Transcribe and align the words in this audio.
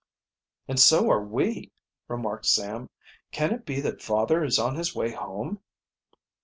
"And 0.67 0.79
so 0.79 1.11
are 1.11 1.23
we," 1.23 1.71
remarked 2.07 2.47
Sam. 2.47 2.89
"Can 3.31 3.53
it 3.53 3.67
be 3.67 3.79
that 3.81 4.01
father 4.01 4.43
is 4.43 4.57
on 4.57 4.73
his 4.73 4.95
way 4.95 5.11
home?" 5.11 5.59